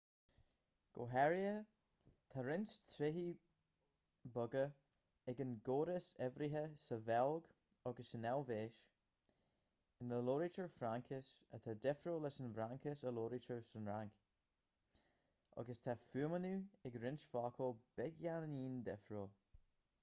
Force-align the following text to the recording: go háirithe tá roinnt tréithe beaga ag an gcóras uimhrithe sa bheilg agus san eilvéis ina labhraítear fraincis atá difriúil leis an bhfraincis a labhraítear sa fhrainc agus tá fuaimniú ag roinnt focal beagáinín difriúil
go 0.97 1.05
háirithe 1.09 1.57
tá 2.35 2.43
roinnt 2.45 2.71
tréithe 2.91 4.29
beaga 4.37 4.61
ag 5.33 5.41
an 5.43 5.51
gcóras 5.67 6.07
uimhrithe 6.27 6.63
sa 6.85 6.95
bheilg 7.09 7.49
agus 7.91 8.09
san 8.15 8.25
eilvéis 8.29 8.79
ina 10.05 10.19
labhraítear 10.31 10.71
fraincis 10.79 11.29
atá 11.59 11.75
difriúil 11.85 12.25
leis 12.29 12.39
an 12.45 12.51
bhfraincis 12.57 13.03
a 13.09 13.11
labhraítear 13.19 13.61
sa 13.69 13.81
fhrainc 13.85 14.15
agus 15.65 15.83
tá 15.85 15.95
fuaimniú 16.07 16.59
ag 16.89 16.97
roinnt 17.05 17.27
focal 17.35 17.77
beagáinín 18.01 18.81
difriúil 18.89 19.31